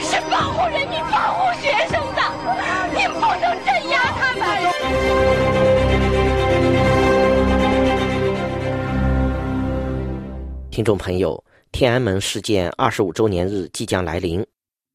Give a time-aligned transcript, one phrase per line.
[0.00, 2.20] 是保护人民、保护学生的，
[2.92, 4.44] 你不能镇压他们。
[10.70, 14.44] 听众朋友，天安门事件二十五周年日即将来临，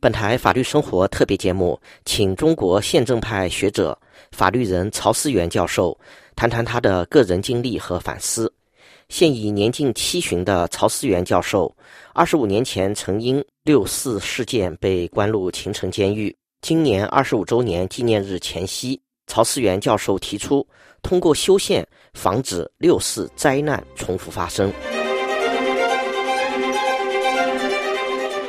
[0.00, 3.98] 本台法律生活特别节目，请中国宪政派学者、
[4.30, 5.98] 法律人曹思源教授
[6.36, 8.52] 谈谈他的个人经历和反思。
[9.08, 11.74] 现已年近七旬的曹思源教授，
[12.12, 16.34] 二十五年前曾因六四事件被关入秦城监狱。
[16.62, 20.66] 今年二十五周年纪念日前夕，曹思源教授提出，
[21.02, 24.72] 通过修宪防止六四灾难重复发生。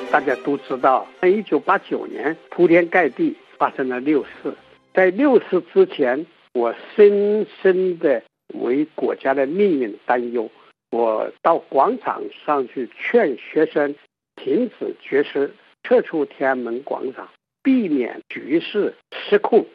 [0.10, 4.56] 大家都知道，在一九八九年，铺天盖地发生了六四。
[4.94, 8.24] 在六四之前，我深深的。
[8.54, 10.50] 为国家的命运担忧，
[10.92, 13.96] 我到广场上去劝学生
[14.36, 17.30] 停止绝食，撤出天安门广场，
[17.64, 19.66] 避免局势失控。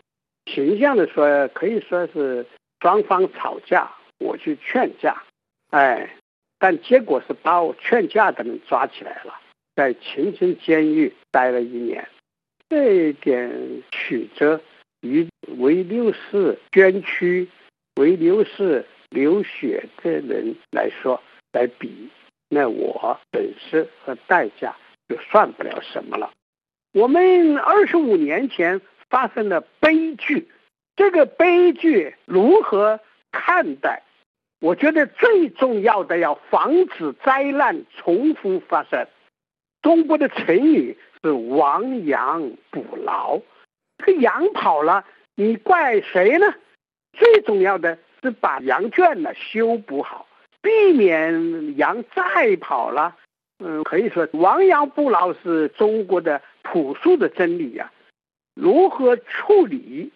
[0.47, 2.47] 形象的说，可以说是
[2.81, 5.23] 双方吵架，我去劝架，
[5.71, 6.17] 哎，
[6.59, 9.35] 但结果是把我劝架的人抓起来了，
[9.77, 12.07] 在秦城监狱待了一年。
[12.69, 14.61] 这一点曲折
[15.01, 17.49] 与为六四捐躯。
[18.01, 22.09] 为流逝流血的人来说来比，
[22.49, 24.75] 那我本事和代价
[25.07, 26.31] 就算不了什么了。
[26.95, 30.49] 我们二十五年前发生的悲剧，
[30.97, 32.99] 这个悲剧如何
[33.33, 34.03] 看待？
[34.63, 39.07] 我觉得最重要的要防止灾难重复发生。
[39.83, 43.39] 中国的成语是亡羊补牢，
[43.99, 46.55] 这个羊跑了，你怪谁呢？
[47.13, 50.27] 最重要的是把羊圈呢修补好，
[50.63, 53.17] 避免羊再跑了。
[53.59, 57.93] 嗯，可以说亡羊补牢是中国的朴素的真理呀。
[58.55, 60.11] 如何处理，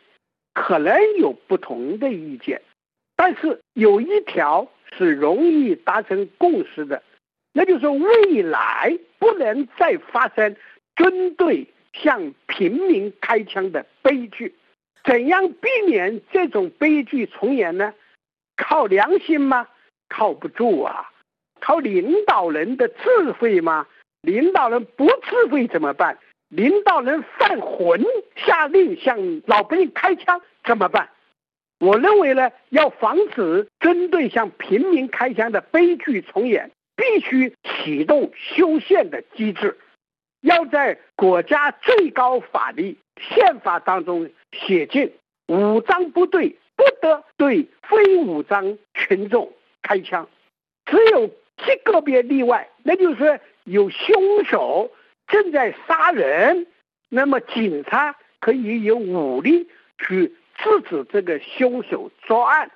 [0.54, 2.62] 可能有不同的意见，
[3.16, 4.66] 但是有一条
[4.96, 7.02] 是容易达成共识的，
[7.52, 10.56] 那就是未来不能再发生
[10.96, 14.54] 军队向平民开枪的悲剧。
[15.04, 17.92] 怎样避免这种悲剧重演呢？
[18.56, 19.68] 靠良心吗？
[20.08, 21.10] 靠不住啊！
[21.60, 23.86] 靠领导人的智慧吗？
[24.22, 26.18] 领导人不智慧怎么办？
[26.48, 28.02] 领导人犯浑，
[28.36, 31.10] 下令向老百姓开枪怎么办？
[31.80, 39.76] 我认为呢，要防止针对向平民开枪的悲剧重演，必须启动修宪的机制，
[40.44, 44.30] 要在国家最高法律宪法当中。
[44.66, 45.12] 写进
[45.48, 50.28] 武装部队不得对非武装群众开枪，
[50.86, 54.92] 只有极个别例外，那就是有凶手
[55.26, 56.68] 正在杀人，
[57.08, 59.68] 那么警察可以有武力
[59.98, 62.70] 去制止这个凶手作案，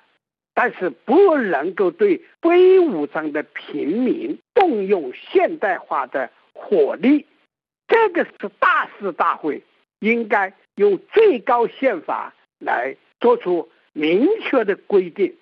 [0.53, 7.25] 但是不能够对非武装的平民动用现代化的火力，
[7.89, 9.61] 这个是大是大非。
[9.99, 15.35] 应该用最高宪法来做出明确的规定，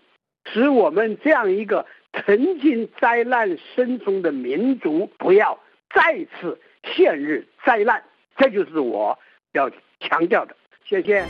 [0.52, 5.60] 使我们这样一个曾经灾难深重的民族不要
[5.94, 8.04] 再次陷入灾难。
[8.36, 9.20] 这就是我
[9.52, 9.70] 要
[10.00, 10.56] 强调的。
[10.84, 11.24] 谢谢。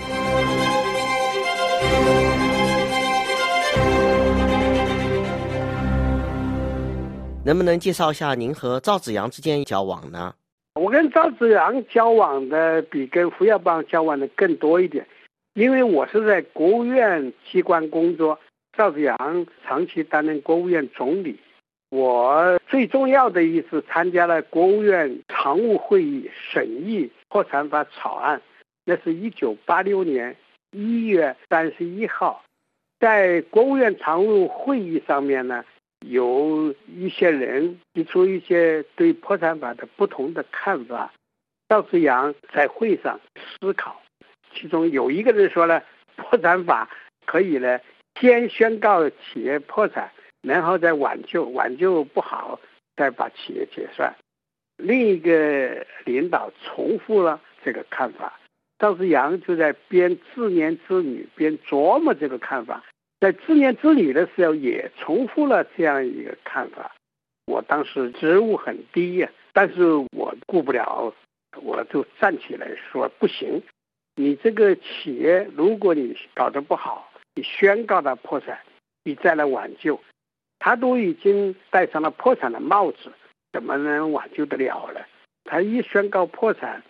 [7.43, 10.33] 能不能介绍一下您和赵子阳之间交往呢？
[10.77, 15.05] 我跟赵子阳交往的比跟胡耀邦交往的更多一点，
[15.55, 18.39] 因为我是在国务院机关工作，
[18.77, 21.37] 赵子阳长期担任国务院总理。
[21.89, 28.41] 我最重要的一次参加了国务院常务会议审议破产法草案，
[28.85, 30.35] 那是一九八六年
[30.71, 32.43] 一月三十一号，
[32.99, 35.63] 在国务院常务会议上面呢。
[36.05, 41.11] 有一些人提出一些对破产法的不同的看法，
[41.67, 44.01] 赵子阳在会上思考，
[44.53, 45.81] 其中有一个人说呢，
[46.15, 46.89] 破产法
[47.25, 47.79] 可以呢
[48.19, 50.11] 先宣告企业破产，
[50.41, 52.59] 然后再挽救，挽救不好
[52.95, 54.15] 再把企业解散。
[54.77, 58.39] 另一个领导重复了这个看法，
[58.77, 62.83] 赵子阳就在边自言自语边琢磨这个看法。
[63.19, 66.93] 在自言自语的时候，也重复了这样一个看法。
[67.45, 71.13] 我当时职务很低呀，但是我顾不了，
[71.61, 73.63] 我就站起来说：“不行，
[74.15, 78.59] 你这个企业，如果你搞得不好，你宣告它破产，
[79.03, 79.99] 你再来挽救，
[80.59, 83.11] 他都已经戴上了破产的帽子，
[83.51, 85.01] 怎么能挽救得了呢？
[85.45, 86.83] 他一宣告破产，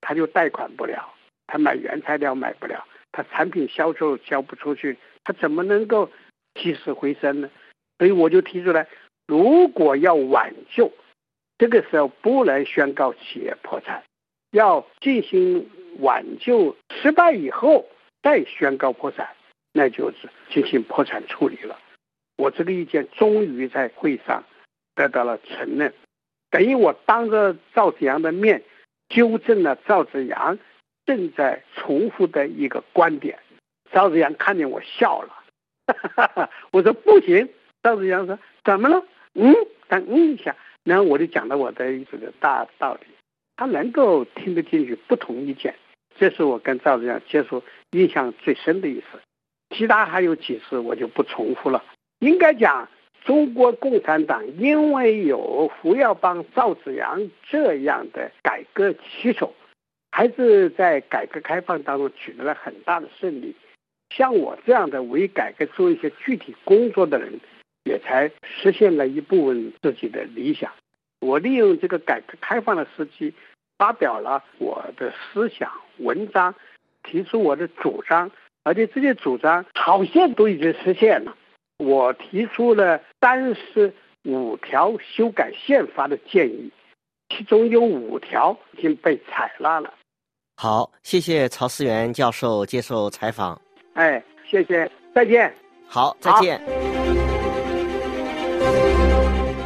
[0.00, 1.12] 他就贷款不了，
[1.48, 6.08] 他买原材料买不了，他产品销售销不出去，他怎么能够
[6.54, 7.50] 起死回生呢？
[7.98, 8.86] 所以我就提出来，
[9.26, 10.92] 如果要挽救，
[11.58, 14.04] 这个时候不能宣告企业破产，
[14.52, 15.68] 要进行
[15.98, 17.84] 挽救，失败以后
[18.22, 19.28] 再宣告破产，
[19.72, 21.76] 那就是进行破产处理了。
[22.36, 24.44] 我这个意见终于在会上
[24.94, 25.92] 得到了承认，
[26.50, 28.62] 等于我当着赵子阳的面
[29.08, 30.56] 纠正了赵子阳
[31.04, 33.40] 正在重复的一个观点。
[33.96, 37.48] 赵子阳看见我笑了， 我说不行。
[37.82, 39.02] 赵子阳说怎么了？
[39.32, 39.54] 嗯，
[39.88, 40.54] 他嗯一下，
[40.84, 43.06] 然后我就讲了我的这个大道理，
[43.56, 45.74] 他能够听得进去不同意见，
[46.18, 47.62] 这是我跟赵子阳接触
[47.92, 49.06] 印象最深的一次。
[49.74, 51.82] 其他还有几次我就不重复了。
[52.18, 52.86] 应该讲，
[53.24, 59.54] 中国共产党因为有胡耀邦、赵紫阳这样的改革旗手，
[60.10, 63.56] 还是在改革开放当中取得了很大的胜利。
[64.10, 67.40] 像我这样的为改革做一些具体工作的人，
[67.84, 70.72] 也才实现了一部分自己的理想。
[71.20, 73.34] 我利用这个改革开放的时机，
[73.78, 76.54] 发表了我的思想文章，
[77.02, 78.30] 提出我的主张，
[78.62, 81.36] 而且这些主张好像都已经实现了。
[81.78, 83.92] 我提出了三十
[84.24, 86.70] 五条修改宪法的建议，
[87.28, 89.92] 其中有五条已经被采纳了。
[90.56, 93.60] 好，谢谢曹思源教授接受采访。
[93.96, 95.50] 哎，谢谢，再见。
[95.88, 96.60] 好，再见。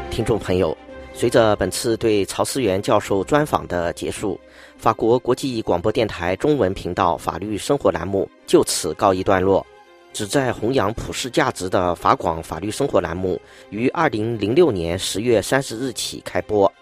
[0.08, 0.76] 听众朋友，
[1.12, 4.38] 随着本次对曹思源教授专访的结束，
[4.78, 9.66] 法国国际广播电台中文频道法律生活栏目就此告一段落。
[10.12, 13.40] 旨在弘扬普世价值的法广法律生活栏目，
[13.70, 16.72] 于二零零六年十月三十日起开播。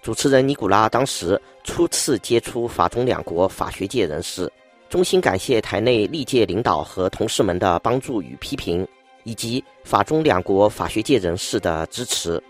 [0.00, 4.50] 主持人尼古拉当时初次接触法中两国法学界人士，
[4.94, 8.86] 衷心感谢台内历届领导和同事们的帮助与批评，
[9.24, 12.40] 以及法中两国法学界人士的支持。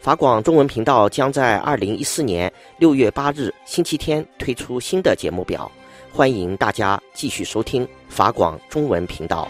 [0.00, 5.70] 法广中文频道将在二零一四年六月八日星期天推出新的节目表。
[6.10, 9.46] 欢迎大家继续收听法广中文频道。